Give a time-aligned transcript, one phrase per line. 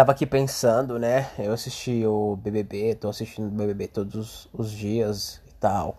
[0.00, 1.30] Tava aqui pensando, né?
[1.38, 5.98] Eu assisti o BBB, tô assistindo o BBB todos os dias e tal.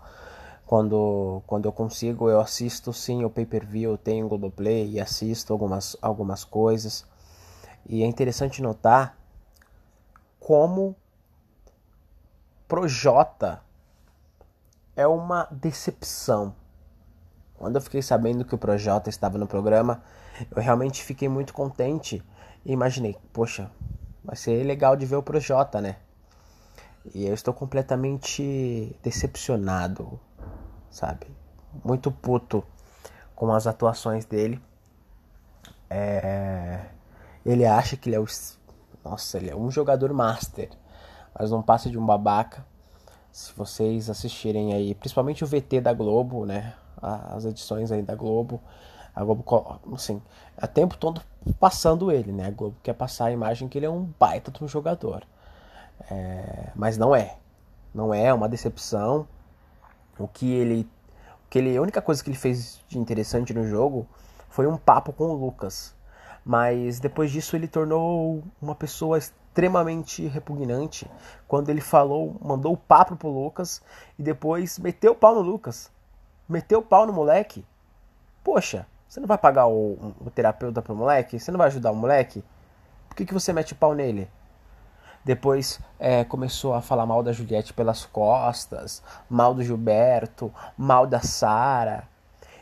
[0.65, 5.95] Quando, quando eu consigo, eu assisto sim o pay-per-view, tenho o Globoplay e assisto algumas,
[6.01, 7.05] algumas coisas.
[7.87, 9.15] E é interessante notar
[10.39, 10.95] como
[12.67, 13.61] Projota
[14.95, 16.55] é uma decepção.
[17.53, 20.01] Quando eu fiquei sabendo que o Projota estava no programa,
[20.49, 22.23] eu realmente fiquei muito contente
[22.65, 23.69] e imaginei, poxa,
[24.23, 25.97] vai ser legal de ver o Projota, né?
[27.13, 30.19] E eu estou completamente decepcionado,
[30.89, 31.27] sabe?
[31.83, 32.63] Muito puto
[33.35, 34.61] com as atuações dele.
[35.89, 36.85] É...
[37.43, 38.25] Ele acha que ele é o.
[39.03, 40.69] Nossa, ele é um jogador master,
[41.37, 42.63] mas não passa de um babaca.
[43.31, 46.75] Se vocês assistirem aí, principalmente o VT da Globo, né?
[47.01, 48.61] As edições aí da Globo,
[49.15, 49.43] a Globo,
[49.93, 50.21] assim,
[50.57, 51.21] é tempo todo
[51.59, 52.47] passando ele, né?
[52.47, 55.25] A Globo quer passar a imagem que ele é um baita de um jogador.
[56.09, 57.37] É, mas não é.
[57.93, 59.27] Não é, é uma decepção.
[60.17, 60.89] O que ele.
[61.45, 64.07] O que ele, a única coisa que ele fez de interessante no jogo
[64.49, 65.93] foi um papo com o Lucas.
[66.45, 71.09] Mas depois disso ele tornou uma pessoa extremamente repugnante
[71.47, 73.81] quando ele falou, mandou o papo pro Lucas
[74.17, 75.91] e depois meteu o pau no Lucas.
[76.47, 77.65] Meteu o pau no moleque.
[78.43, 81.37] Poxa, você não vai pagar o, o terapeuta pro moleque?
[81.37, 82.41] Você não vai ajudar o moleque?
[83.09, 84.29] Por que, que você mete o pau nele?
[85.21, 91.19] Depois é, começou a falar mal da Juliette pelas costas, mal do Gilberto, mal da
[91.19, 92.07] Sara.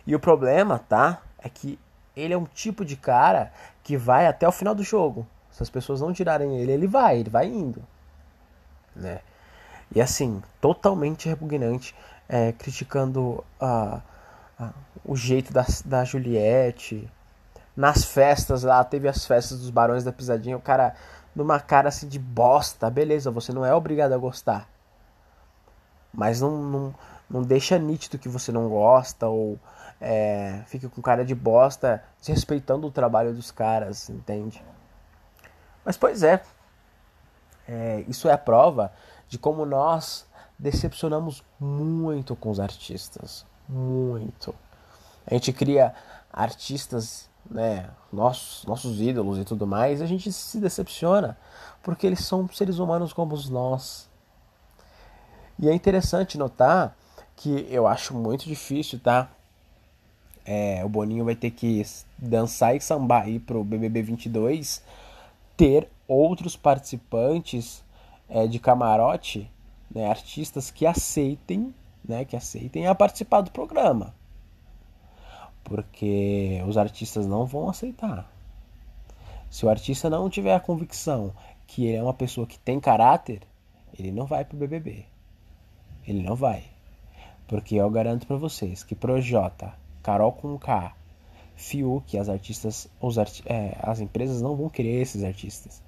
[0.07, 1.21] E o problema, tá?
[1.37, 1.77] É que
[2.15, 3.53] ele é um tipo de cara
[3.83, 5.27] que vai até o final do jogo.
[5.51, 7.83] Se as pessoas não tirarem ele, ele vai, ele vai indo.
[8.95, 9.19] Né?
[9.93, 11.95] E assim, totalmente repugnante,
[12.27, 14.01] é, criticando a
[15.05, 17.09] o jeito da, da Juliette.
[17.75, 20.95] Nas festas lá, teve as festas dos Barões da Pisadinha, o cara
[21.35, 22.89] numa cara assim de bosta.
[22.89, 24.67] Beleza, você não é obrigado a gostar.
[26.13, 26.95] Mas não, não,
[27.29, 29.57] não deixa nítido que você não gosta ou
[30.01, 34.63] é, fica com cara de bosta desrespeitando o trabalho dos caras, entende?
[35.85, 36.41] Mas pois é,
[37.67, 38.91] é, isso é a prova
[39.27, 40.27] de como nós
[40.57, 44.53] decepcionamos muito com os artistas muito.
[45.25, 45.93] A gente cria
[46.33, 51.37] artistas, né, nossos, nossos ídolos e tudo mais, e a gente se decepciona,
[51.83, 54.09] porque eles são seres humanos como nós.
[55.59, 56.95] E é interessante notar
[57.35, 59.29] que eu acho muito difícil, tá?
[60.45, 61.85] É, o Boninho vai ter que
[62.17, 64.81] dançar e sambar aí pro BBB 22,
[65.55, 67.83] ter outros participantes
[68.27, 69.49] é, de camarote,
[69.93, 71.73] né, artistas que aceitem
[72.09, 74.13] né, que aceitem a participar do programa.
[75.63, 78.29] Porque os artistas não vão aceitar.
[79.49, 81.33] Se o artista não tiver a convicção
[81.67, 83.41] que ele é uma pessoa que tem caráter,
[83.97, 85.05] ele não vai pro BBB.
[86.07, 86.63] Ele não vai.
[87.47, 90.95] Porque eu garanto para vocês que Projota, Carol com K,
[91.55, 95.83] Fiuk, as artistas, os arti é, as empresas não vão querer esses artistas.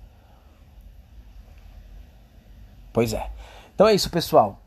[2.93, 3.31] Pois é.
[3.73, 4.59] Então é isso, pessoal.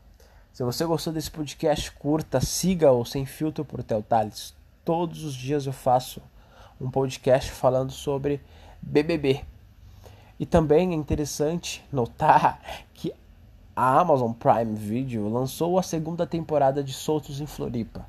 [0.55, 4.55] Se você gostou desse podcast, curta, siga o Sem Filtro por Theo Tales.
[4.85, 6.21] Todos os dias eu faço
[6.79, 8.39] um podcast falando sobre
[8.81, 9.43] BBB.
[10.39, 12.61] E também é interessante notar
[12.95, 13.13] que
[13.75, 18.05] a Amazon Prime Video lançou a segunda temporada de Soltos em Floripa.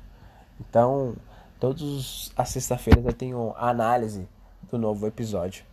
[0.57, 1.17] Então,
[1.59, 4.25] todas as sexta-feiras eu tenho a análise
[4.71, 5.65] do novo episódio.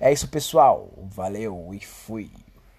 [0.00, 0.88] É isso, pessoal.
[1.10, 2.30] Valeu e fui.